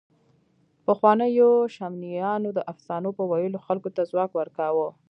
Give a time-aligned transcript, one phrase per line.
[0.85, 4.87] پخوانيو شمنیانو د افسانو په ویلو خلکو ته ځواک ورکاوه.